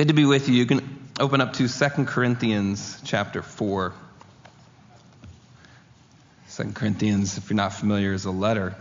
[0.00, 0.54] Good to be with you.
[0.54, 0.80] You can
[1.20, 3.92] open up to 2 Corinthians chapter 4.
[6.52, 8.74] 2 Corinthians, if you're not familiar, is a letter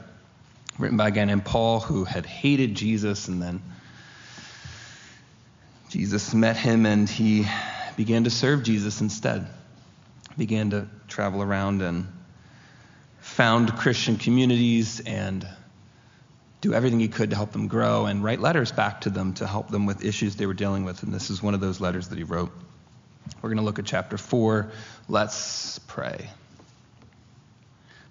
[0.77, 3.61] written by a guy named Paul who had hated Jesus, and then
[5.89, 7.45] Jesus met him and he
[7.97, 9.45] began to serve Jesus instead.
[10.37, 12.07] Began to travel around and
[13.19, 15.45] found Christian communities and
[16.61, 19.47] do everything he could to help them grow and write letters back to them to
[19.47, 21.03] help them with issues they were dealing with.
[21.03, 22.51] And this is one of those letters that he wrote.
[23.41, 24.71] We're going to look at chapter 4.
[25.07, 26.29] Let's pray.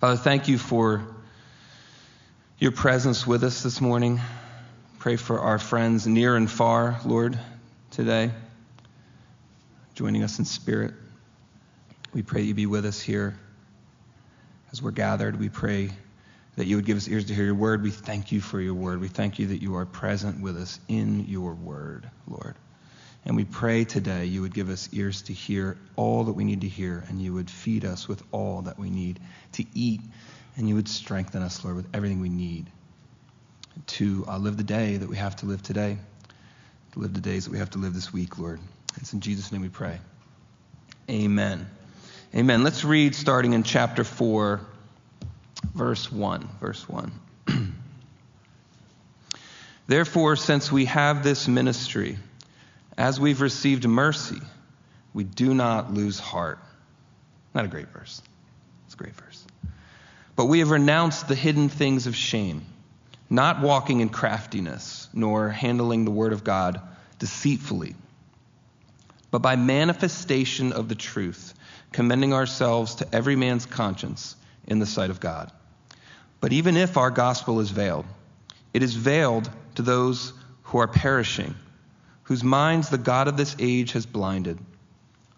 [0.00, 1.04] Father, thank you for
[2.58, 4.20] your presence with us this morning.
[4.98, 7.38] Pray for our friends near and far, Lord,
[7.90, 8.30] today,
[9.94, 10.94] joining us in spirit.
[12.14, 13.38] We pray you be with us here
[14.72, 15.38] as we're gathered.
[15.38, 15.90] We pray
[16.58, 17.84] that you would give us ears to hear your word.
[17.84, 19.00] We thank you for your word.
[19.00, 22.56] We thank you that you are present with us in your word, Lord.
[23.24, 26.62] And we pray today you would give us ears to hear all that we need
[26.62, 29.20] to hear, and you would feed us with all that we need
[29.52, 30.00] to eat,
[30.56, 32.66] and you would strengthen us, Lord, with everything we need
[33.86, 35.96] to uh, live the day that we have to live today,
[36.90, 38.58] to live the days that we have to live this week, Lord.
[38.96, 40.00] It's in Jesus' name we pray.
[41.08, 41.70] Amen.
[42.34, 42.64] Amen.
[42.64, 44.60] Let's read starting in chapter 4
[45.74, 46.48] verse 1.
[46.60, 47.12] Verse 1.
[49.86, 52.18] Therefore, since we have this ministry,
[52.96, 54.40] as we've received mercy,
[55.14, 56.58] we do not lose heart.
[57.54, 58.20] Not a great verse.
[58.86, 59.44] It's a great verse.
[60.36, 62.66] But we have renounced the hidden things of shame,
[63.30, 66.80] not walking in craftiness, nor handling the word of God
[67.18, 67.96] deceitfully,
[69.30, 71.54] but by manifestation of the truth,
[71.92, 75.50] commending ourselves to every man's conscience in the sight of God.
[76.40, 78.06] But even if our gospel is veiled,
[78.72, 80.32] it is veiled to those
[80.64, 81.54] who are perishing,
[82.24, 84.58] whose minds the God of this age has blinded,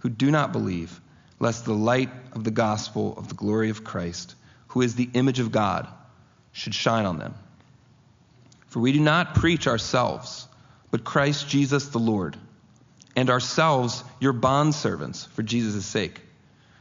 [0.00, 1.00] who do not believe,
[1.38, 4.34] lest the light of the gospel of the glory of Christ,
[4.68, 5.88] who is the image of God,
[6.52, 7.34] should shine on them.
[8.66, 10.46] For we do not preach ourselves,
[10.90, 12.36] but Christ Jesus the Lord,
[13.16, 16.20] and ourselves your bondservants for Jesus' sake.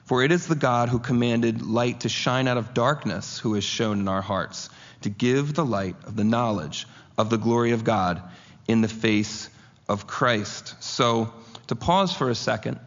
[0.10, 3.64] For it is the God who commanded light to shine out of darkness who has
[3.64, 4.72] shown in our hearts
[5.02, 8.20] to give the light of the knowledge of the glory of God
[8.68, 9.52] in the face
[9.88, 10.74] of Christ.
[10.80, 11.32] So,
[11.68, 12.80] to pause for a second,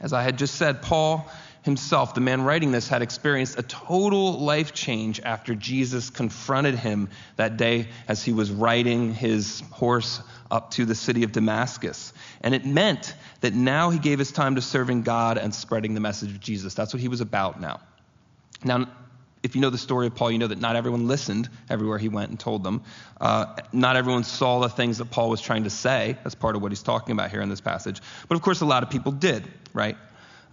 [0.00, 1.30] as I had just said, Paul
[1.66, 7.10] himself, the man writing this, had experienced a total life change after Jesus confronted him
[7.36, 12.14] that day as he was riding his horse up to the city of Damascus.
[12.40, 16.00] And it meant that now he gave his time to serving God and spreading the
[16.00, 16.72] message of Jesus.
[16.72, 17.80] That's what he was about now.
[18.64, 18.88] Now,
[19.42, 22.08] if you know the story of Paul, you know that not everyone listened everywhere he
[22.08, 22.82] went and told them.
[23.20, 26.16] Uh, not everyone saw the things that Paul was trying to say.
[26.22, 28.00] That's part of what he's talking about here in this passage.
[28.28, 29.96] But of course, a lot of people did, right?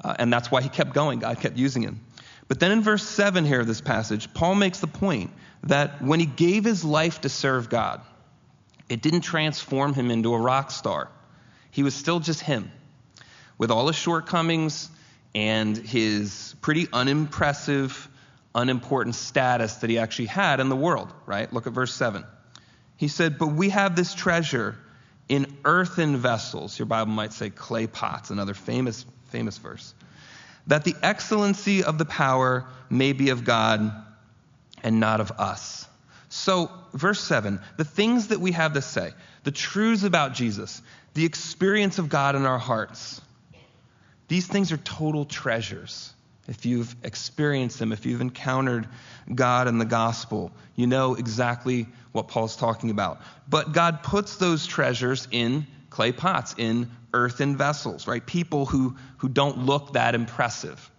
[0.03, 1.19] Uh, and that's why he kept going.
[1.19, 2.01] God kept using him.
[2.47, 5.31] But then in verse 7 here of this passage, Paul makes the point
[5.63, 8.01] that when he gave his life to serve God,
[8.89, 11.09] it didn't transform him into a rock star.
[11.71, 12.71] He was still just him,
[13.57, 14.89] with all his shortcomings
[15.33, 18.09] and his pretty unimpressive,
[18.53, 21.51] unimportant status that he actually had in the world, right?
[21.51, 22.25] Look at verse 7.
[22.97, 24.77] He said, But we have this treasure
[25.29, 26.77] in earthen vessels.
[26.77, 29.95] Your Bible might say clay pots, another famous, famous verse.
[30.67, 33.91] That the excellency of the power may be of God
[34.83, 35.87] and not of us.
[36.29, 39.11] So, verse 7, the things that we have to say,
[39.43, 40.81] the truths about Jesus,
[41.15, 43.21] the experience of God in our hearts.
[44.27, 46.13] These things are total treasures.
[46.47, 48.87] If you've experienced them, if you've encountered
[49.33, 53.21] God and the gospel, you know exactly what Paul's talking about.
[53.49, 58.25] But God puts those treasures in clay pots, in earthen vessels, right?
[58.25, 60.91] People who, who don't look that impressive,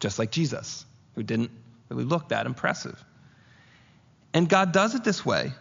[0.00, 1.50] just like Jesus, who didn't
[1.88, 3.02] really look that impressive.
[4.32, 5.52] And God does it this way,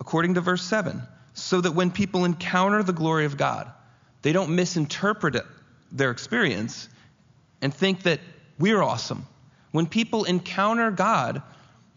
[0.00, 1.02] according to verse 7
[1.34, 3.70] so that when people encounter the glory of God,
[4.22, 5.44] they don't misinterpret it,
[5.92, 6.88] their experience
[7.60, 8.20] and think that
[8.58, 9.26] we're awesome.
[9.72, 11.42] When people encounter God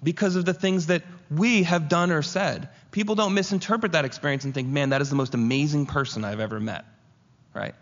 [0.01, 4.45] because of the things that we have done or said, people don't misinterpret that experience
[4.45, 6.85] and think, man, that is the most amazing person I've ever met,
[7.53, 7.75] right?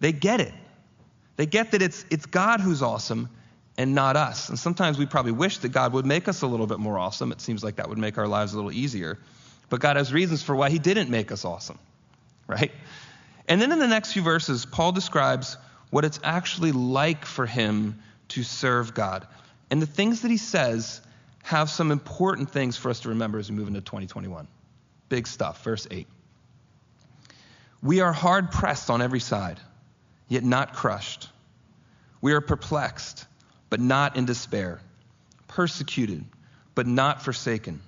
[0.00, 0.54] They get it.
[1.36, 3.28] They get that it's, it's God who's awesome
[3.76, 4.48] and not us.
[4.48, 7.32] And sometimes we probably wish that God would make us a little bit more awesome.
[7.32, 9.18] It seems like that would make our lives a little easier.
[9.68, 11.78] But God has reasons for why He didn't make us awesome,
[12.46, 12.72] right?
[13.48, 15.56] And then in the next few verses, Paul describes
[15.90, 19.26] what it's actually like for him to serve God.
[19.70, 21.00] And the things that he says
[21.46, 24.48] have some important things for us to remember as we move into 2021.
[25.08, 25.62] Big stuff.
[25.62, 26.08] Verse 8.
[27.80, 29.60] We are hard pressed on every side,
[30.26, 31.28] yet not crushed.
[32.20, 33.26] We are perplexed,
[33.70, 34.80] but not in despair,
[35.46, 36.24] persecuted,
[36.74, 37.80] but not forsaken,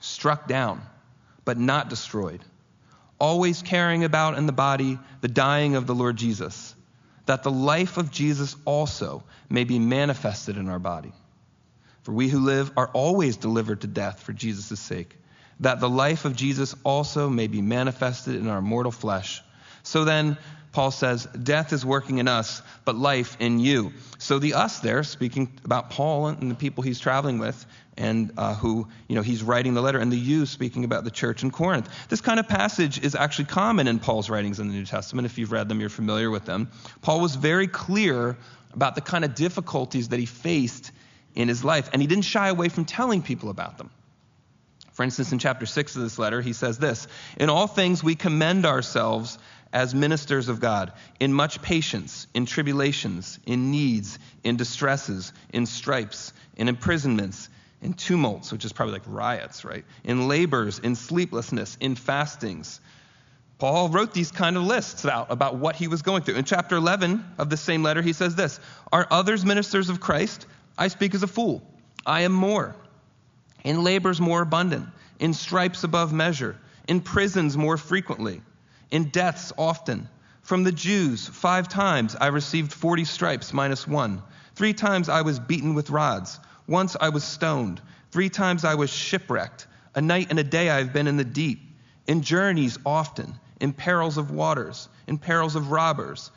[0.00, 0.80] struck down,
[1.44, 2.40] but not destroyed,
[3.18, 6.74] always carrying about in the body the dying of the Lord Jesus,
[7.26, 11.12] that the life of Jesus also may be manifested in our body.
[12.04, 15.16] For we who live are always delivered to death for Jesus' sake,
[15.60, 19.42] that the life of Jesus also may be manifested in our mortal flesh.
[19.82, 20.36] So then,
[20.72, 23.92] Paul says, death is working in us, but life in you.
[24.18, 27.64] So the us there, speaking about Paul and the people he's traveling with,
[27.96, 31.10] and uh, who you know he's writing the letter, and the you speaking about the
[31.10, 31.88] church in Corinth.
[32.08, 35.26] This kind of passage is actually common in Paul's writings in the New Testament.
[35.26, 36.70] If you've read them, you're familiar with them.
[37.02, 38.36] Paul was very clear
[38.72, 40.90] about the kind of difficulties that he faced
[41.34, 43.90] in his life, and he didn't shy away from telling people about them.
[44.92, 48.14] For instance, in chapter 6 of this letter, he says this In all things we
[48.14, 49.38] commend ourselves
[49.72, 56.32] as ministers of God, in much patience, in tribulations, in needs, in distresses, in stripes,
[56.56, 57.48] in imprisonments,
[57.82, 59.84] in tumults, which is probably like riots, right?
[60.04, 62.80] In labors, in sleeplessness, in fastings.
[63.58, 66.36] Paul wrote these kind of lists out about what he was going through.
[66.36, 68.60] In chapter 11 of the same letter, he says this
[68.92, 70.46] Are others ministers of Christ?
[70.76, 71.62] I speak as a fool.
[72.06, 72.76] I am more.
[73.62, 74.88] In labors more abundant,
[75.18, 78.42] in stripes above measure, in prisons more frequently
[78.94, 80.08] in deaths often.
[80.42, 84.22] From the Jews, five times I received 40 stripes minus one.
[84.54, 86.38] Three times I was beaten with rods.
[86.68, 87.80] Once I was stoned.
[88.12, 89.66] Three times I was shipwrecked.
[89.96, 91.60] A night and a day I have been in the deep.
[92.06, 93.34] In journeys often.
[93.60, 94.88] In perils of waters.
[95.08, 96.30] In perils of robbers.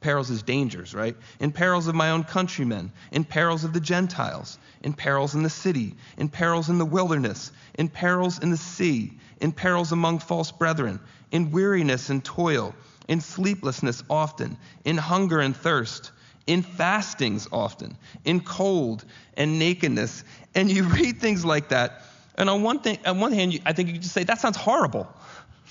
[0.00, 1.16] Perils is dangers, right?
[1.40, 2.90] In perils of my own countrymen.
[3.12, 4.58] In perils of the Gentiles.
[4.82, 5.94] In perils in the city.
[6.16, 7.52] In perils in the wilderness.
[7.74, 9.12] In perils in the sea.
[9.40, 11.00] In perils among false brethren
[11.30, 12.74] in weariness and toil,
[13.08, 16.12] in sleeplessness often, in hunger and thirst,
[16.46, 19.04] in fastings often, in cold
[19.36, 20.24] and nakedness.
[20.54, 22.02] And you read things like that,
[22.36, 25.08] and on one, thing, on one hand, I think you just say, that sounds horrible.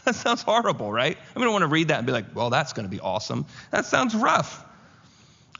[0.09, 1.15] That sounds horrible, right?
[1.15, 2.89] I mean, I don't want to read that and be like, well, that's going to
[2.89, 3.45] be awesome.
[3.69, 4.65] That sounds rough.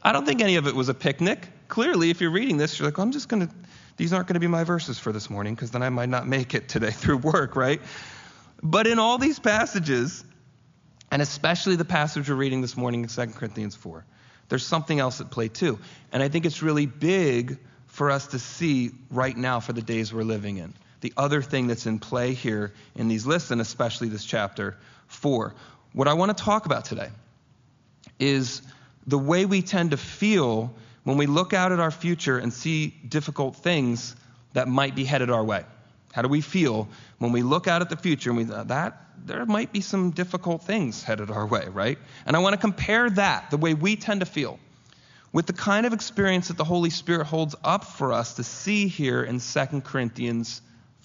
[0.02, 1.48] I don't think any of it was a picnic.
[1.68, 3.54] Clearly, if you're reading this, you're like, well, I'm just going to,
[3.98, 6.28] these aren't going to be my verses for this morning because then I might not
[6.28, 7.80] make it today through work, right?
[8.64, 10.24] But in all these passages,
[11.12, 14.04] and especially the passage we're reading this morning in 2 Corinthians 4,
[14.48, 15.78] there's something else at play too.
[16.12, 20.12] And I think it's really big for us to see right now for the days
[20.12, 20.74] we're living in.
[21.02, 25.54] The other thing that's in play here in these lists, and especially this chapter 4.
[25.94, 27.10] What I want to talk about today
[28.20, 28.62] is
[29.08, 30.74] the way we tend to feel
[31.04, 34.16] when we look out at our future and see difficult things
[34.54, 35.64] that might be headed our way.
[36.14, 39.06] How do we feel when we look out at the future and we uh, that
[39.26, 41.98] there might be some difficult things headed our way, right?
[42.26, 44.60] And I want to compare that, the way we tend to feel,
[45.32, 48.88] with the kind of experience that the Holy Spirit holds up for us to see
[48.88, 50.62] here in 2 Corinthians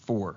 [0.07, 0.37] 4.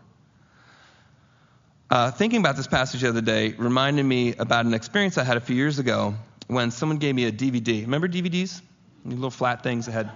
[1.89, 5.37] Uh, thinking about this passage the other day reminded me about an experience I had
[5.37, 6.15] a few years ago
[6.47, 7.81] when someone gave me a DVD.
[7.81, 8.61] Remember DVDs?
[9.05, 10.11] Little flat things that had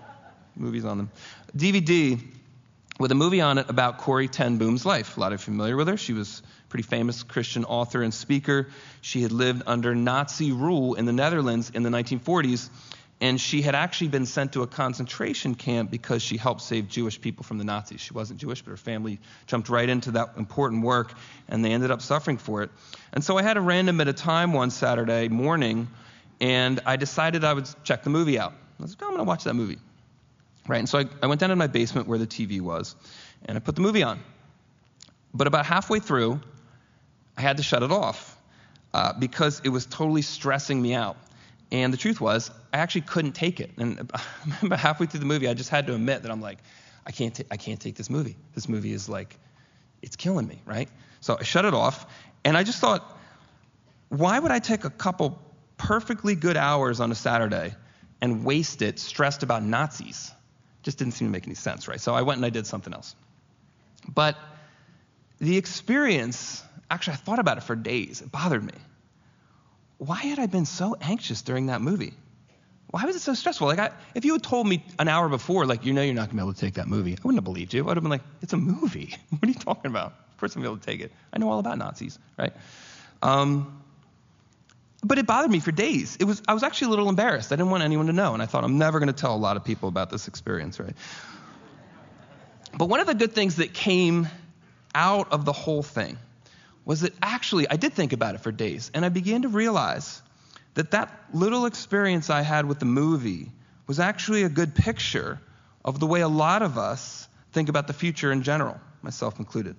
[0.56, 1.12] movies on them.
[1.56, 2.22] DVD
[3.00, 5.16] with a movie on it about Corrie ten Boom's life.
[5.16, 5.98] A lot of you familiar with her.
[5.98, 8.68] She was a pretty famous Christian author and speaker.
[9.02, 12.70] She had lived under Nazi rule in the Netherlands in the 1940s,
[13.22, 17.22] and she had actually been sent to a concentration camp because she helped save Jewish
[17.22, 18.02] people from the Nazis.
[18.02, 21.14] She wasn't Jewish, but her family jumped right into that important work,
[21.48, 22.72] and they ended up suffering for it.
[23.14, 25.88] And so I had a random at a time one Saturday morning,
[26.42, 28.54] and I decided I would check the movie out.
[28.80, 29.78] I was like, oh, I'm going to watch that movie.
[30.68, 30.80] Right?
[30.80, 32.96] And so I, I went down to my basement where the TV was,
[33.46, 34.20] and I put the movie on.
[35.32, 36.42] But about halfway through,
[37.38, 38.36] I had to shut it off
[38.96, 41.18] uh, because it was totally stressing me out.
[41.72, 43.72] And the truth was, I actually couldn't take it.
[43.78, 44.00] And
[44.62, 46.60] about halfway through the movie, I just had to admit that I'm like,
[47.06, 48.36] I can't, t- I can't take this movie.
[48.54, 49.38] This movie is like,
[50.02, 50.90] it's killing me, right?
[51.22, 52.08] So I shut it off,
[52.44, 53.18] and I just thought,
[54.10, 55.40] why would I take a couple
[55.78, 57.74] perfectly good hours on a Saturday
[58.20, 60.32] and waste it stressed about Nazis?
[60.84, 62.02] Just didn't seem to make any sense, right?
[62.02, 63.16] So I went and I did something else.
[64.14, 64.36] But
[65.40, 68.22] the experience, actually, I thought about it for days.
[68.22, 68.74] It bothered me.
[70.02, 72.14] Why had I been so anxious during that movie?
[72.90, 73.68] Why was it so stressful?
[73.68, 76.30] Like, I, if you had told me an hour before, like, you know, you're not
[76.30, 77.84] gonna be able to take that movie, I wouldn't have believed you.
[77.84, 79.14] I would have been like, it's a movie.
[79.30, 80.14] what are you talking about?
[80.32, 81.12] Of course, I'm gonna be able to take it.
[81.32, 82.52] I know all about Nazis, right?
[83.22, 83.80] Um,
[85.04, 86.18] but it bothered me for days.
[86.20, 87.52] It was, I was actually a little embarrassed.
[87.52, 88.34] I didn't want anyone to know.
[88.34, 90.80] And I thought, I'm never going to tell a lot of people about this experience,
[90.80, 90.96] right?
[92.76, 94.28] But one of the good things that came
[94.96, 96.18] out of the whole thing
[96.86, 100.22] was that actually I did think about it for days, and I began to realize
[100.74, 103.52] that that little experience I had with the movie
[103.88, 105.40] was actually a good picture
[105.84, 109.76] of the way a lot of us think about the future in general, myself included.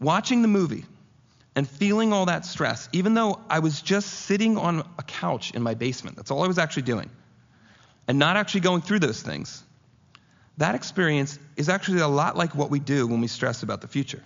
[0.00, 0.84] Watching the movie
[1.54, 5.62] and feeling all that stress, even though I was just sitting on a couch in
[5.62, 7.10] my basement, that's all I was actually doing,
[8.08, 9.62] and not actually going through those things,
[10.58, 13.88] that experience is actually a lot like what we do when we stress about the
[13.88, 14.22] future.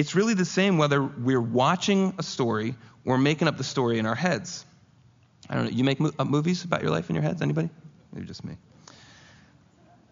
[0.00, 4.06] It's really the same whether we're watching a story or making up the story in
[4.06, 4.64] our heads.
[5.50, 5.70] I don't know.
[5.70, 7.42] You make mo- up movies about your life in your heads?
[7.42, 7.68] Anybody?
[8.10, 8.56] Maybe just me.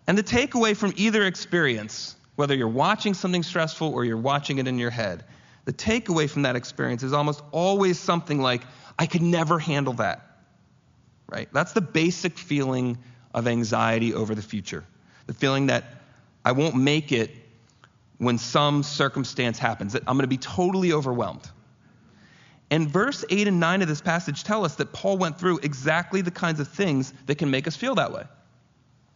[0.06, 4.68] And the takeaway from either experience, whether you're watching something stressful or you're watching it
[4.68, 5.24] in your head,
[5.64, 8.64] the takeaway from that experience is almost always something like,
[8.98, 10.36] I could never handle that.
[11.30, 11.48] Right?
[11.50, 12.98] That's the basic feeling
[13.32, 14.84] of anxiety over the future.
[15.28, 15.84] The feeling that
[16.44, 17.30] I won't make it
[18.18, 21.48] when some circumstance happens, that I'm going to be totally overwhelmed.
[22.70, 26.20] And verse 8 and 9 of this passage tell us that Paul went through exactly
[26.20, 28.24] the kinds of things that can make us feel that way.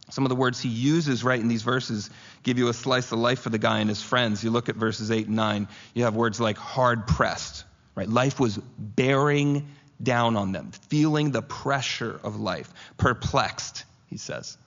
[0.09, 2.09] Some of the words he uses right in these verses
[2.43, 4.43] give you a slice of life for the guy and his friends.
[4.43, 7.63] You look at verses 8 and 9, you have words like hard pressed,
[7.95, 8.09] right?
[8.09, 9.67] Life was bearing
[10.01, 12.73] down on them, feeling the pressure of life.
[12.97, 14.57] Perplexed, he says.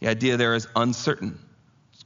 [0.00, 1.38] The idea there is uncertain,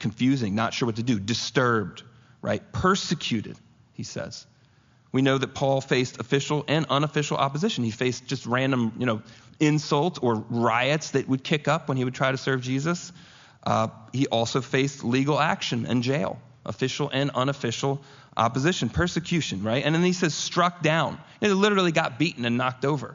[0.03, 2.03] confusing, not sure what to do, disturbed,
[2.43, 2.63] right?
[2.73, 3.57] Persecuted,
[3.95, 4.47] he says.
[5.13, 7.85] We know that Paul faced official and unofficial opposition.
[7.85, 9.23] He faced just random, you know,
[9.61, 13.13] insults or riots that would kick up when he would try to serve Jesus.
[13.63, 18.03] Uh, he also faced legal action and jail, official and unofficial
[18.37, 19.85] opposition, persecution, right?
[19.85, 21.19] And then he says struck down.
[21.41, 23.15] He literally got beaten and knocked over.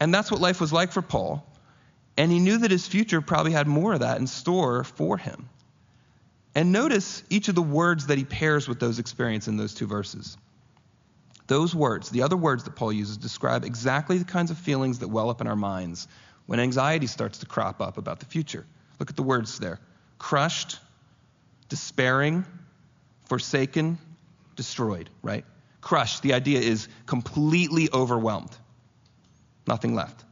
[0.00, 1.46] And that's what life was like for Paul.
[2.16, 5.48] And he knew that his future probably had more of that in store for him.
[6.54, 9.86] And notice each of the words that he pairs with those experiences in those two
[9.86, 10.36] verses.
[11.46, 15.08] Those words, the other words that Paul uses, describe exactly the kinds of feelings that
[15.08, 16.08] well up in our minds
[16.46, 18.66] when anxiety starts to crop up about the future.
[18.98, 19.80] Look at the words there
[20.18, 20.78] crushed,
[21.68, 22.44] despairing,
[23.26, 23.98] forsaken,
[24.56, 25.44] destroyed, right?
[25.80, 28.54] Crushed, the idea is completely overwhelmed,
[29.66, 30.24] nothing left.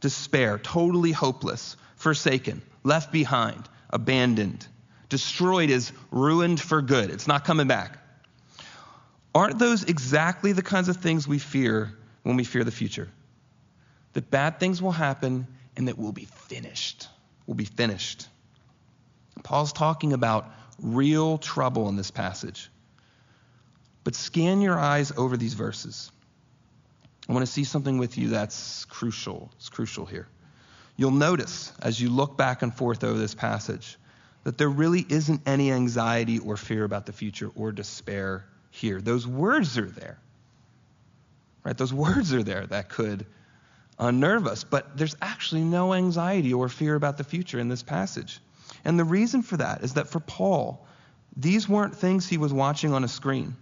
[0.00, 4.66] Despair, totally hopeless, forsaken, left behind, abandoned.
[5.14, 7.98] Destroyed is ruined for good, it's not coming back.
[9.32, 13.08] Aren't those exactly the kinds of things we fear when we fear the future?
[14.14, 17.06] That bad things will happen and that we'll be finished.
[17.46, 18.26] We'll be finished.
[19.44, 22.68] Paul's talking about real trouble in this passage.
[24.02, 26.10] But scan your eyes over these verses.
[27.28, 29.52] I want to see something with you that's crucial.
[29.58, 30.26] It's crucial here.
[30.96, 33.96] You'll notice as you look back and forth over this passage
[34.44, 39.00] that there really isn't any anxiety or fear about the future or despair here.
[39.00, 40.18] Those words are there.
[41.64, 41.76] Right?
[41.76, 43.26] Those words are there that could
[43.98, 48.40] unnerve us, but there's actually no anxiety or fear about the future in this passage.
[48.84, 50.86] And the reason for that is that for Paul,
[51.36, 53.56] these weren't things he was watching on a screen.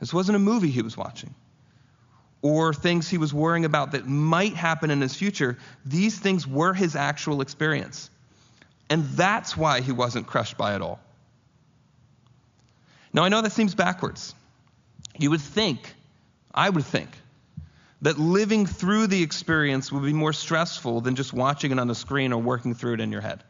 [0.00, 1.34] This wasn't a movie he was watching
[2.42, 5.56] or things he was worrying about that might happen in his future.
[5.84, 8.10] These things were his actual experience.
[8.88, 11.00] And that's why he wasn't crushed by it all.
[13.12, 14.34] Now, I know that seems backwards.
[15.18, 15.94] You would think,
[16.54, 17.08] I would think,
[18.02, 21.94] that living through the experience would be more stressful than just watching it on the
[21.94, 23.42] screen or working through it in your head.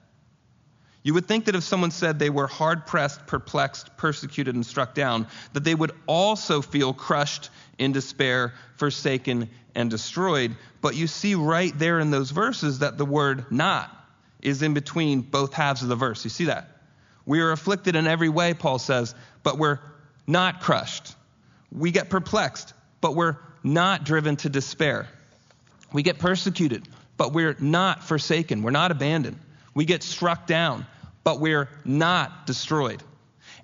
[1.02, 4.94] You would think that if someone said they were hard pressed, perplexed, persecuted, and struck
[4.94, 10.56] down, that they would also feel crushed in despair, forsaken, and destroyed.
[10.80, 13.95] But you see right there in those verses that the word not
[14.46, 16.22] is in between both halves of the verse.
[16.22, 16.68] You see that?
[17.26, 19.12] We are afflicted in every way, Paul says,
[19.42, 19.80] but we're
[20.24, 21.16] not crushed.
[21.72, 25.08] We get perplexed, but we're not driven to despair.
[25.92, 28.62] We get persecuted, but we're not forsaken.
[28.62, 29.40] We're not abandoned.
[29.74, 30.86] We get struck down,
[31.24, 33.02] but we're not destroyed.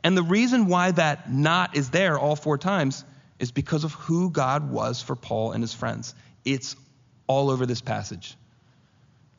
[0.03, 3.05] And the reason why that not is there all four times
[3.39, 6.17] is because of who God was for Paul and his friends.
[6.45, 6.75] It's
[7.29, 8.37] all over this passage.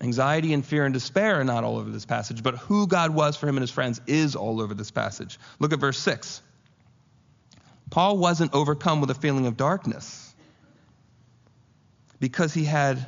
[0.03, 3.38] Anxiety and fear and despair are not all over this passage, but who God was
[3.38, 5.39] for him and his friends is all over this passage.
[5.60, 6.41] Look at verse 6.
[7.89, 10.36] Paul wasn't overcome with a feeling of darkness
[12.19, 13.05] because he had,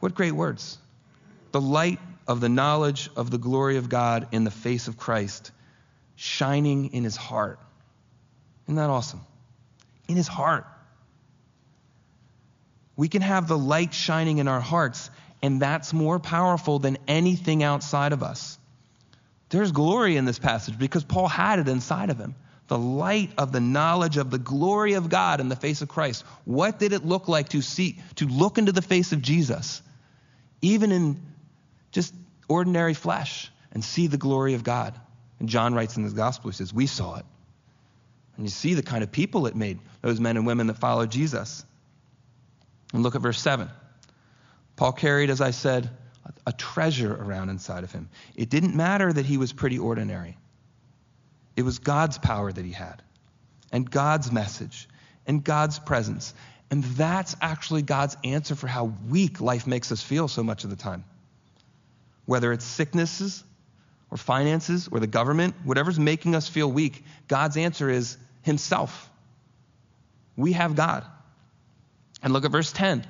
[0.00, 0.78] what great words,
[1.52, 5.52] the light of the knowledge of the glory of God in the face of Christ
[6.16, 7.60] shining in his heart.
[8.66, 9.20] Isn't that awesome?
[10.08, 10.66] In his heart.
[12.96, 15.08] We can have the light shining in our hearts
[15.42, 18.58] and that's more powerful than anything outside of us.
[19.50, 22.34] There's glory in this passage because Paul had it inside of him.
[22.66, 26.24] The light of the knowledge of the glory of God in the face of Christ.
[26.44, 29.80] What did it look like to see, to look into the face of Jesus,
[30.60, 31.20] even in
[31.92, 32.12] just
[32.46, 34.94] ordinary flesh, and see the glory of God?
[35.40, 37.24] And John writes in his gospel, he says, We saw it.
[38.36, 41.10] And you see the kind of people it made, those men and women that followed
[41.10, 41.64] Jesus.
[42.92, 43.70] And look at verse 7.
[44.78, 45.90] Paul carried, as I said,
[46.46, 48.08] a treasure around inside of him.
[48.36, 50.38] It didn't matter that he was pretty ordinary,
[51.56, 53.02] it was God's power that he had,
[53.72, 54.88] and God's message,
[55.26, 56.32] and God's presence.
[56.70, 60.70] And that's actually God's answer for how weak life makes us feel so much of
[60.70, 61.04] the time.
[62.26, 63.42] Whether it's sicknesses
[64.12, 69.10] or finances or the government, whatever's making us feel weak, God's answer is Himself.
[70.36, 71.04] We have God.
[72.22, 73.04] And look at verse 10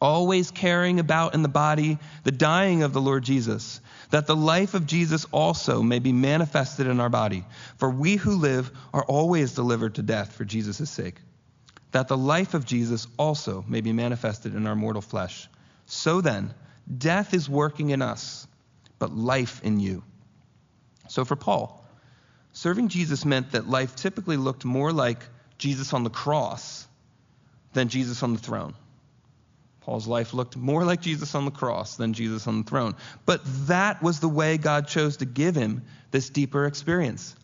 [0.00, 4.74] always carrying about in the body the dying of the Lord Jesus, that the life
[4.74, 7.44] of Jesus also may be manifested in our body.
[7.78, 11.16] For we who live are always delivered to death for Jesus' sake,
[11.92, 15.48] that the life of Jesus also may be manifested in our mortal flesh.
[15.86, 16.52] So then,
[16.98, 18.46] death is working in us,
[18.98, 20.02] but life in you.
[21.08, 21.84] So for Paul,
[22.52, 25.22] serving Jesus meant that life typically looked more like
[25.58, 26.86] Jesus on the cross
[27.72, 28.74] than Jesus on the throne.
[29.86, 32.96] Paul's life looked more like Jesus on the cross than Jesus on the throne.
[33.24, 37.36] But that was the way God chose to give him this deeper experience.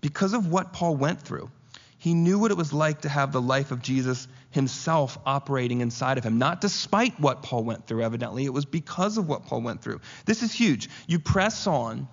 [0.00, 1.50] Because of what Paul went through,
[1.98, 6.16] he knew what it was like to have the life of Jesus himself operating inside
[6.16, 6.38] of him.
[6.38, 10.00] Not despite what Paul went through, evidently, it was because of what Paul went through.
[10.26, 10.88] This is huge.
[11.08, 12.06] You press on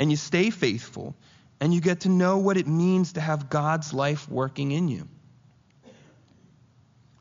[0.00, 1.14] and you stay faithful,
[1.60, 5.06] and you get to know what it means to have God's life working in you.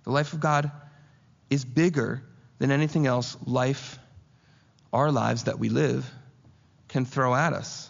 [0.06, 0.72] The life of God
[1.52, 2.24] is bigger
[2.58, 4.00] than anything else life,
[4.92, 6.10] our lives that we live,
[6.88, 7.90] can throw at us.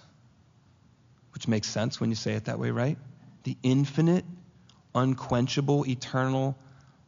[1.34, 2.98] Which makes sense when you say it that way, right?
[3.44, 4.25] The infinite,
[4.94, 6.58] unquenchable, eternal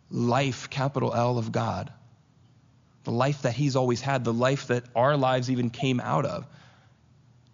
[0.10, 1.92] life, capital L, of God.
[3.04, 6.48] The life that He's always had, the life that our lives even came out of.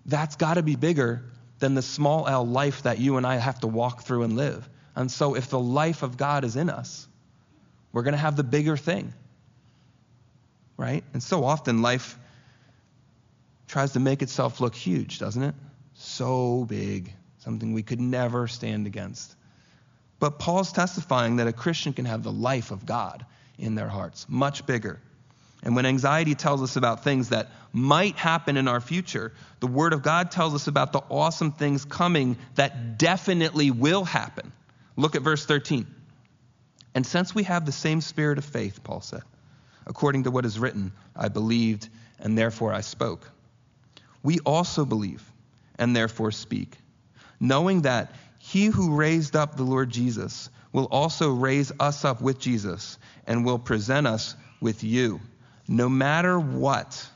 [0.05, 1.23] That's got to be bigger
[1.59, 4.69] than the small L life that you and I have to walk through and live.
[4.95, 7.07] And so, if the life of God is in us,
[7.91, 9.13] we're going to have the bigger thing.
[10.77, 11.03] Right?
[11.13, 12.17] And so often life
[13.67, 15.55] tries to make itself look huge, doesn't it?
[15.95, 19.35] So big, something we could never stand against.
[20.19, 23.25] But Paul's testifying that a Christian can have the life of God
[23.57, 24.99] in their hearts, much bigger.
[25.63, 29.93] And when anxiety tells us about things that might happen in our future, the Word
[29.93, 34.51] of God tells us about the awesome things coming that definitely will happen.
[34.95, 35.85] Look at verse 13.
[36.95, 39.21] And since we have the same spirit of faith, Paul said,
[39.85, 43.29] according to what is written, I believed and therefore I spoke.
[44.23, 45.23] We also believe
[45.77, 46.75] and therefore speak,
[47.39, 52.39] knowing that he who raised up the Lord Jesus will also raise us up with
[52.39, 55.19] Jesus and will present us with you.
[55.67, 57.07] No matter what,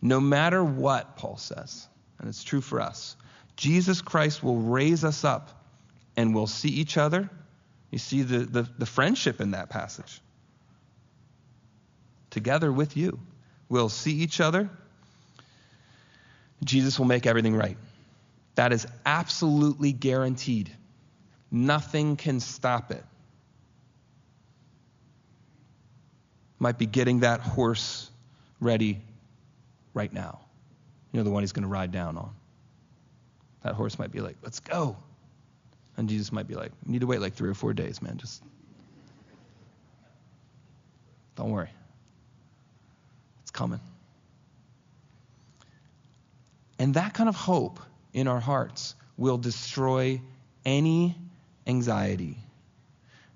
[0.00, 1.86] no matter what, Paul says,
[2.18, 3.16] and it's true for us,
[3.56, 5.50] Jesus Christ will raise us up
[6.16, 7.30] and we'll see each other
[7.94, 10.20] you see the, the, the friendship in that passage.
[12.30, 13.20] Together with you,
[13.68, 14.68] we'll see each other.
[16.64, 17.76] Jesus will make everything right.
[18.56, 20.72] That is absolutely guaranteed.
[21.52, 23.04] Nothing can stop it.
[26.58, 28.10] Might be getting that horse
[28.58, 29.02] ready
[29.92, 30.40] right now.
[31.12, 32.30] You know, the one he's going to ride down on.
[33.62, 34.96] That horse might be like, let's go.
[35.96, 38.16] And Jesus might be like, you need to wait like three or four days, man.
[38.18, 38.42] Just
[41.36, 41.70] don't worry.
[43.42, 43.80] It's coming.
[46.78, 47.80] And that kind of hope
[48.12, 50.20] in our hearts will destroy
[50.64, 51.16] any
[51.66, 52.36] anxiety.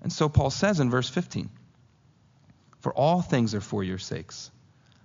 [0.01, 1.49] And so Paul says in verse 15
[2.81, 4.51] For all things are for your sakes,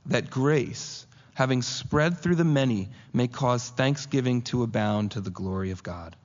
[0.07, 5.71] that grace, having spread through the many, may cause thanksgiving to abound to the glory
[5.71, 6.17] of God.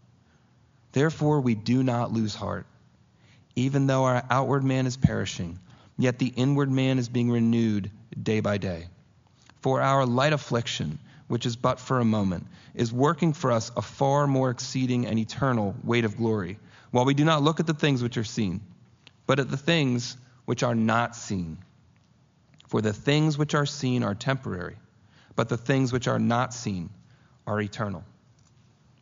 [0.91, 2.65] Therefore, we do not lose heart.
[3.56, 5.60] Even though our outward man is perishing,
[5.97, 8.88] yet the inward man is being renewed day by day.
[9.62, 13.82] For our light affliction, which is but for a moment, is working for us a
[13.82, 16.58] far more exceeding and eternal weight of glory,
[16.91, 18.62] while we do not look at the things which are seen,
[19.28, 21.58] but at the things which are not seen.
[22.67, 24.78] For the things which are seen are temporary,
[25.36, 26.89] but the things which are not seen
[27.45, 28.04] are eternal.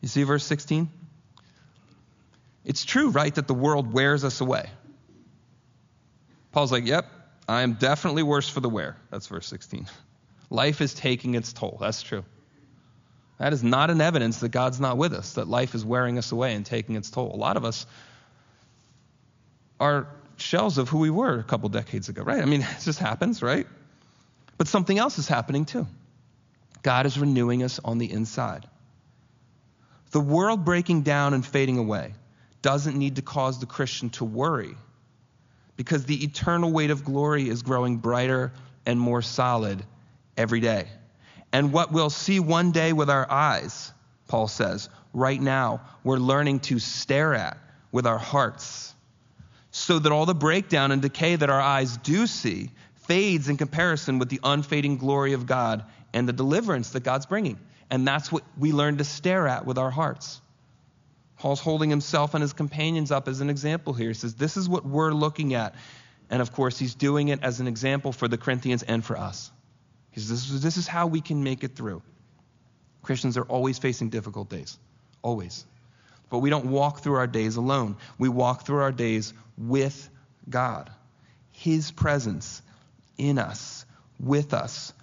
[0.02, 0.90] You see verse 16?
[2.68, 4.70] It's true, right, that the world wears us away.
[6.52, 7.10] Paul's like, yep,
[7.48, 8.98] I am definitely worse for the wear.
[9.10, 9.88] That's verse 16.
[10.50, 11.78] Life is taking its toll.
[11.80, 12.26] That's true.
[13.38, 16.32] That is not an evidence that God's not with us, that life is wearing us
[16.32, 17.36] away and taking its toll.
[17.36, 17.86] A lot of us
[19.80, 22.42] are shells of who we were a couple decades ago, right?
[22.42, 23.68] I mean, it just happens, right?
[24.58, 25.86] But something else is happening too.
[26.82, 28.68] God is renewing us on the inside.
[30.12, 32.14] The world breaking down and fading away
[32.62, 34.76] doesn't need to cause the Christian to worry
[35.76, 38.52] because the eternal weight of glory is growing brighter
[38.86, 39.84] and more solid
[40.36, 40.88] every day.
[41.54, 43.94] And what we'll see one day with our eyes,
[44.28, 47.58] Paul says, right now, we're learning to stare at
[47.92, 48.94] with our hearts
[49.72, 52.72] so that all the breakdown and decay that our eyes do see
[53.08, 57.60] fades in comparison with the unfading glory of God and the deliverance that God's bringing.
[57.90, 60.42] And that's what we learn to stare at with our hearts.
[61.38, 64.10] Paul's holding himself and his companions up as an example here.
[64.10, 65.76] He says, This is what we're looking at.
[66.30, 69.52] And of course, he's doing it as an example for the Corinthians and for us.
[70.12, 72.02] He says, This, this is how we can make it through.
[73.04, 74.78] Christians are always facing difficult days,
[75.22, 75.66] always.
[76.30, 77.98] But we don't walk through our days alone.
[78.18, 80.10] We walk through our days with
[80.50, 80.92] God.
[81.52, 82.62] His presence
[83.18, 83.86] in us,
[84.20, 84.94] with us,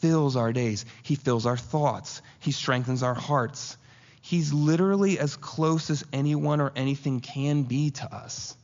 [0.00, 0.84] fills our days.
[1.02, 2.20] He fills our thoughts.
[2.40, 3.78] He strengthens our hearts.
[4.24, 8.56] He's literally as close as anyone or anything can be to us.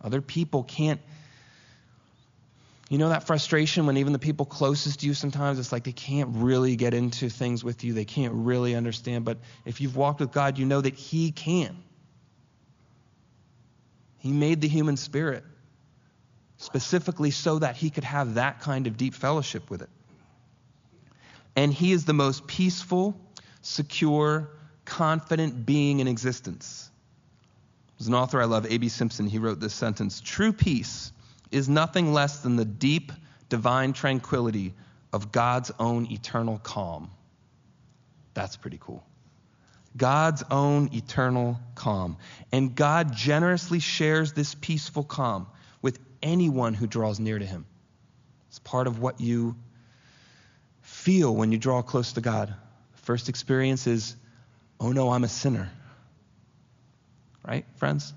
[0.00, 1.00] Other people can't.
[2.88, 5.90] You know that frustration when even the people closest to you sometimes it's like they
[5.90, 7.94] can't really get into things with you.
[7.94, 9.24] They can't really understand.
[9.24, 11.76] But if you've walked with God, you know that He can.
[14.18, 15.42] He made the human spirit
[16.58, 19.90] specifically so that He could have that kind of deep fellowship with it.
[21.56, 23.20] And he is the most peaceful,
[23.62, 24.48] secure,
[24.88, 26.90] confident being in existence.
[27.98, 28.88] There's an author I love, A.B.
[28.88, 29.26] Simpson.
[29.26, 31.12] He wrote this sentence True peace
[31.50, 33.12] is nothing less than the deep,
[33.48, 34.74] divine tranquility
[35.12, 37.10] of God's own eternal calm.
[38.34, 39.04] That's pretty cool.
[39.96, 42.18] God's own eternal calm.
[42.52, 45.48] And God generously shares this peaceful calm
[45.82, 47.66] with anyone who draws near to him.
[48.48, 49.56] It's part of what you
[50.82, 52.54] feel when you draw close to God.
[53.02, 54.14] First experience is,
[54.80, 55.70] oh no, I'm a sinner.
[57.46, 58.12] Right, friends?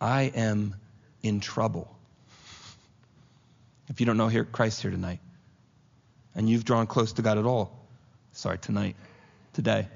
[0.00, 0.74] I am
[1.22, 1.94] in trouble.
[3.88, 5.20] If you don't know here, Christ here tonight,
[6.34, 7.72] and you've drawn close to God at all,
[8.32, 8.96] sorry, tonight,
[9.54, 9.88] today.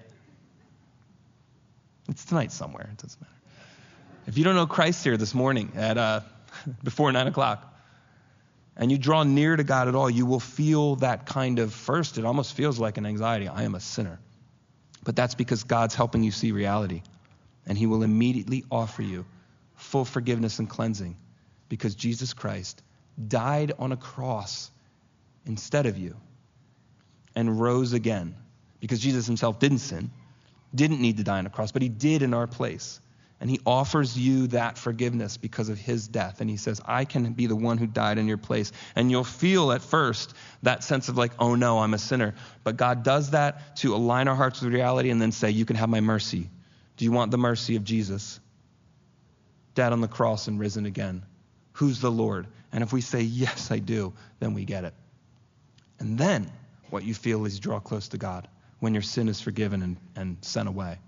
[2.09, 2.88] It's tonight somewhere.
[2.90, 3.33] It doesn't matter.
[4.27, 6.20] If you don't know Christ here this morning at uh,
[6.83, 7.68] before nine o'clock,
[8.77, 12.18] and you draw near to God at all, you will feel that kind of first,
[12.18, 13.46] it almost feels like an anxiety.
[13.46, 14.18] I am a sinner.
[15.04, 17.02] But that's because God's helping you see reality.
[17.66, 19.24] And He will immediately offer you
[19.76, 21.16] full forgiveness and cleansing
[21.68, 22.82] because Jesus Christ
[23.28, 24.70] died on a cross
[25.46, 26.16] instead of you
[27.34, 28.34] and rose again
[28.80, 30.10] because Jesus Himself didn't sin,
[30.74, 33.00] didn't need to die on a cross, but He did in our place.
[33.42, 36.40] And he offers you that forgiveness because of his death.
[36.40, 38.70] And he says, I can be the one who died in your place.
[38.94, 42.37] And you'll feel at first that sense of like, oh no, I'm a sinner.
[42.62, 45.74] But God does that to align our hearts with reality and then say, you can
[45.74, 46.50] have my mercy.
[46.96, 48.38] Do you want the mercy of Jesus?
[49.74, 51.24] Dead on the cross and risen again.
[51.72, 52.46] Who's the Lord?
[52.70, 54.94] And if we say, yes, I do, then we get it.
[55.98, 56.48] And then
[56.90, 58.46] what you feel is draw close to God
[58.78, 61.00] when your sin is forgiven and, and sent away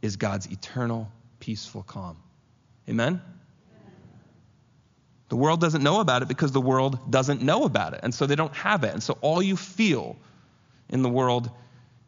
[0.00, 2.16] is God's eternal peaceful calm.
[2.88, 3.20] Amen?
[5.28, 8.00] The world doesn't know about it because the world doesn't know about it.
[8.02, 8.92] And so they don't have it.
[8.92, 10.16] And so all you feel
[10.88, 11.50] in the world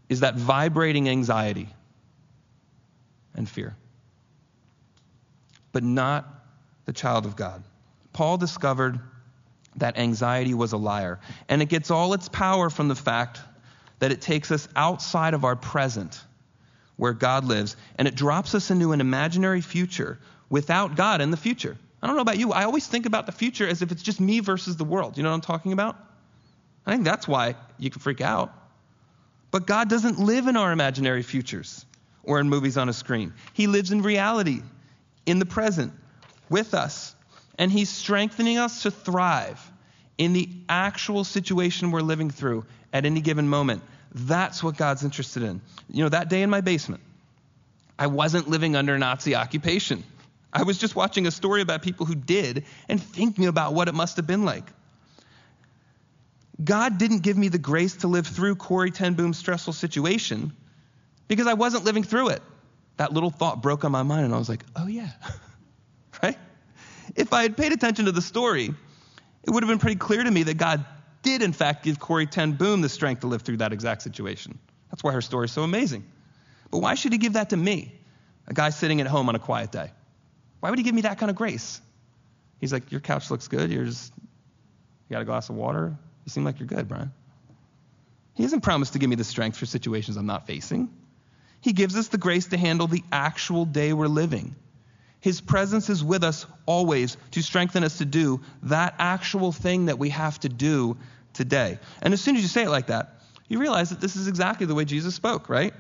[0.08, 1.68] is that vibrating anxiety
[3.34, 3.76] and fear.
[5.72, 6.26] But not
[6.84, 7.64] the child of God.
[8.12, 9.00] Paul discovered
[9.76, 11.20] that anxiety was a liar.
[11.48, 13.40] And it gets all its power from the fact
[13.98, 16.20] that it takes us outside of our present
[16.98, 20.18] where God lives, and it drops us into an imaginary future
[20.50, 21.78] without God in the future.
[22.02, 22.52] I don't know about you.
[22.52, 25.16] I always think about the future as if it's just me versus the world.
[25.16, 25.96] You know what I'm talking about?
[26.84, 28.52] I think that's why you can freak out.
[29.50, 31.86] But God doesn't live in our imaginary futures
[32.22, 33.32] or in movies on a screen.
[33.54, 34.60] He lives in reality,
[35.24, 35.92] in the present,
[36.50, 37.14] with us.
[37.58, 39.60] And He's strengthening us to thrive
[40.18, 43.82] in the actual situation we're living through at any given moment.
[44.12, 45.60] That's what God's interested in.
[45.90, 47.02] You know, that day in my basement,
[47.98, 50.04] I wasn't living under Nazi occupation.
[50.52, 53.94] I was just watching a story about people who did and thinking about what it
[53.94, 54.64] must have been like.
[56.62, 60.52] God didn't give me the grace to live through Corrie ten Boom's stressful situation
[61.28, 62.42] because I wasn't living through it.
[62.96, 65.10] That little thought broke on my mind, and I was like, oh, yeah.
[66.22, 66.36] right?
[67.14, 68.74] If I had paid attention to the story,
[69.44, 70.84] it would have been pretty clear to me that God
[71.22, 74.58] did, in fact, give Corrie ten Boom the strength to live through that exact situation.
[74.90, 76.04] That's why her story is so amazing.
[76.70, 77.92] But why should he give that to me,
[78.46, 79.90] a guy sitting at home on a quiet day?
[80.60, 81.80] Why would he give me that kind of grace?
[82.60, 83.70] He's like, Your couch looks good.
[83.70, 85.96] You're just, you got a glass of water.
[86.24, 87.12] You seem like you're good, Brian.
[88.34, 90.90] He hasn't promised to give me the strength for situations I'm not facing.
[91.60, 94.54] He gives us the grace to handle the actual day we're living.
[95.20, 99.98] His presence is with us always to strengthen us to do that actual thing that
[99.98, 100.96] we have to do
[101.32, 101.78] today.
[102.02, 104.66] And as soon as you say it like that, you realize that this is exactly
[104.66, 105.74] the way Jesus spoke, right?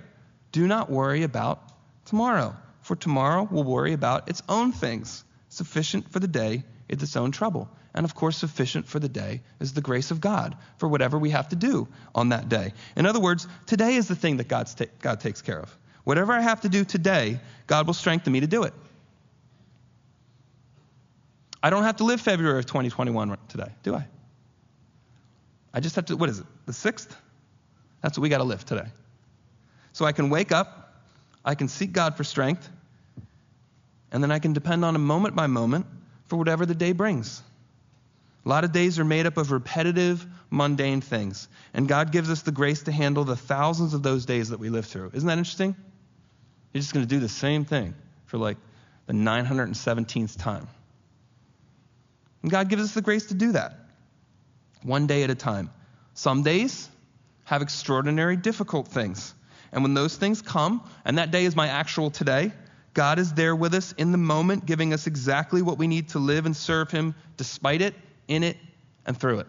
[0.52, 1.62] Do not worry about
[2.06, 5.24] tomorrow, for tomorrow will worry about its own things.
[5.50, 7.68] Sufficient for the day is its own trouble.
[7.94, 11.30] And of course, sufficient for the day is the grace of God for whatever we
[11.30, 12.72] have to do on that day.
[12.96, 15.76] In other words, today is the thing that God's ta- God takes care of.
[16.04, 18.72] Whatever I have to do today, God will strengthen me to do it.
[21.62, 24.06] I don't have to live February of 2021 today, do I?
[25.74, 27.10] I just have to, what is it, the 6th?
[28.02, 28.86] That's what we got to live today.
[29.92, 30.94] So I can wake up,
[31.44, 32.68] I can seek God for strength,
[34.12, 35.86] and then I can depend on Him moment by moment
[36.28, 37.42] for whatever the day brings.
[38.44, 41.48] A lot of days are made up of repetitive, mundane things.
[41.74, 44.70] And God gives us the grace to handle the thousands of those days that we
[44.70, 45.10] live through.
[45.12, 45.76] Isn't that interesting?
[46.72, 47.94] You're just going to do the same thing
[48.26, 48.56] for like
[49.06, 50.68] the 917th time.
[52.42, 53.74] And God gives us the grace to do that,
[54.82, 55.70] one day at a time.
[56.14, 56.88] Some days
[57.44, 59.34] have extraordinary, difficult things.
[59.72, 62.52] And when those things come, and that day is my actual today,
[62.94, 66.18] God is there with us in the moment, giving us exactly what we need to
[66.18, 67.94] live and serve Him despite it,
[68.26, 68.56] in it,
[69.06, 69.46] and through it.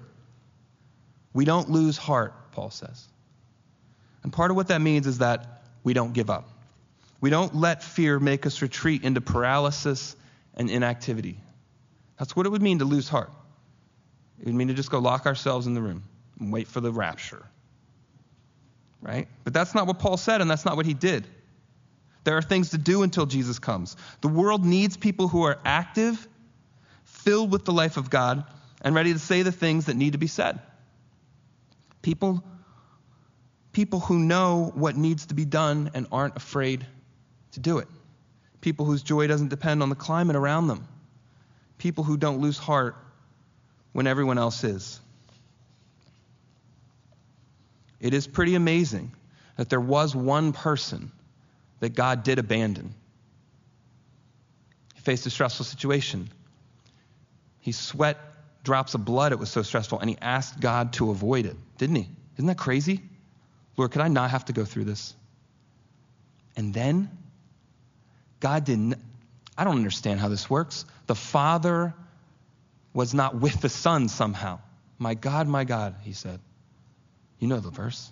[1.33, 3.07] We don't lose heart, Paul says.
[4.23, 6.49] And part of what that means is that we don't give up.
[7.21, 10.15] We don't let fear make us retreat into paralysis
[10.55, 11.39] and inactivity.
[12.19, 13.31] That's what it would mean to lose heart.
[14.39, 16.03] It would mean to just go lock ourselves in the room
[16.39, 17.45] and wait for the rapture.
[19.01, 19.29] Right?
[19.45, 21.25] But that's not what Paul said, and that's not what he did.
[22.25, 23.95] There are things to do until Jesus comes.
[24.19, 26.27] The world needs people who are active,
[27.05, 28.43] filled with the life of God,
[28.81, 30.59] and ready to say the things that need to be said.
[32.01, 32.43] People,
[33.71, 36.85] people who know what needs to be done and aren't afraid
[37.53, 37.87] to do it.
[38.59, 40.85] People whose joy doesn't depend on the climate around them
[41.79, 42.95] people who don't lose heart
[43.93, 44.99] when everyone else is.
[47.99, 49.11] It is pretty amazing
[49.57, 51.11] that there was one person
[51.79, 52.93] that God did abandon.
[54.93, 56.29] He faced a stressful situation.
[57.59, 58.17] He sweat
[58.63, 61.95] drops of blood, it was so stressful, and he asked God to avoid it, didn't
[61.95, 62.09] he?
[62.35, 63.01] Isn't that crazy?
[63.77, 65.15] Lord, could I not have to go through this?
[66.55, 67.09] And then
[68.39, 68.95] God didn't
[69.59, 70.85] I don't understand how this works.
[71.07, 71.93] The Father
[72.93, 74.59] was not with the Son somehow.
[74.97, 76.39] My God, my God, he said.
[77.39, 78.09] You know the verse.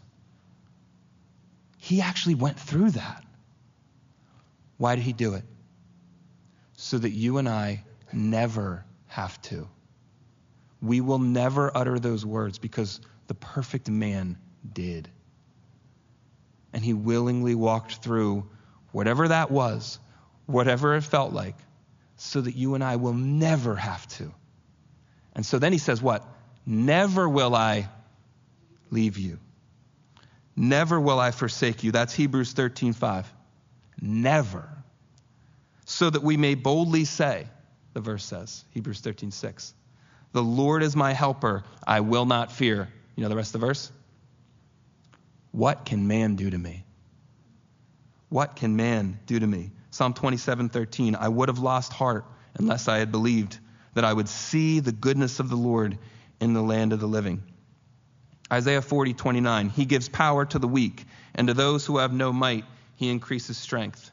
[1.77, 3.23] He actually went through that.
[4.75, 5.45] Why did he do it?
[6.73, 9.69] So that you and I never have to.
[10.81, 14.37] We will never utter those words because the perfect man
[14.73, 15.07] did.
[16.73, 18.49] And he willingly walked through
[18.91, 19.99] whatever that was
[20.47, 21.55] whatever it felt like,
[22.15, 24.33] so that you and I will never have to.
[25.35, 26.25] And so then he says, What?
[26.65, 27.89] Never will I
[28.89, 29.39] leave you.
[30.55, 31.91] Never will I forsake you.
[31.91, 33.31] That's Hebrews 13 5.
[34.01, 34.67] Never.
[35.85, 37.47] So that we may boldly say,
[37.93, 39.73] the verse says, Hebrews 13 6.
[40.33, 41.63] The Lord is my helper.
[41.85, 42.89] I will not fear.
[43.15, 43.91] You know the rest of the verse?
[45.51, 46.83] What can man do to me?
[48.29, 49.71] What can man do to me?
[49.97, 53.57] Psalm 27:13, I would have lost heart unless I had believed
[53.95, 55.97] that I would see the goodness of the Lord
[56.39, 57.41] in the land of the living.
[58.53, 62.65] Isaiah 40:29, He gives power to the weak, and to those who have no might,
[62.95, 64.11] he increases strength.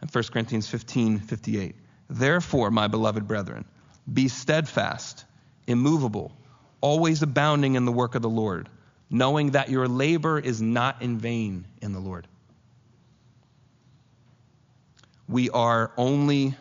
[0.00, 1.74] And 1 Corinthians 15:58,
[2.08, 3.66] Therefore, my beloved brethren,
[4.12, 5.24] be steadfast,
[5.68, 6.36] immovable,
[6.80, 8.68] always abounding in the work of the Lord,
[9.08, 12.26] knowing that your labor is not in vain in the Lord.
[15.30, 16.56] We are only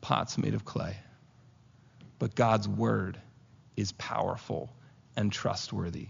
[0.00, 0.96] pots made of clay.
[2.18, 3.16] But God's word
[3.76, 4.68] is powerful
[5.16, 6.08] and trustworthy.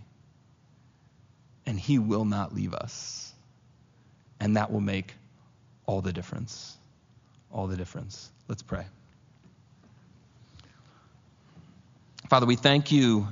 [1.66, 3.34] And He will not leave us.
[4.40, 5.12] And that will make
[5.84, 6.78] all the difference.
[7.52, 8.30] All the difference.
[8.48, 8.86] Let's pray.
[12.30, 13.28] Father, we thank you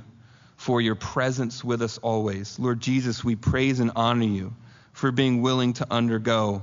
[0.55, 2.59] for your presence with us always.
[2.59, 4.53] Lord Jesus, we praise and honor you
[4.93, 6.61] for being willing to undergo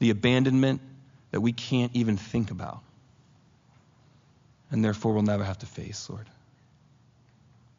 [0.00, 0.80] the abandonment
[1.30, 2.80] that we can't even think about.
[4.72, 6.26] And therefore, we'll never have to face, Lord.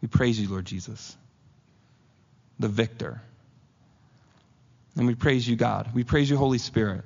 [0.01, 1.15] We praise you, Lord Jesus,
[2.60, 3.21] the victor.
[4.95, 5.89] And we praise you, God.
[5.93, 7.03] We praise you, Holy Spirit,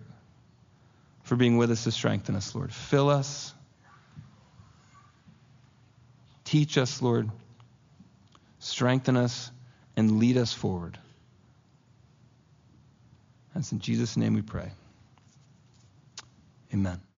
[1.23, 2.73] for being with us to strengthen us, Lord.
[2.73, 3.53] Fill us.
[6.43, 7.29] Teach us, Lord.
[8.59, 9.51] Strengthen us
[9.95, 10.97] and lead us forward.
[13.53, 14.71] And in Jesus' name we pray.
[16.73, 17.05] Amen.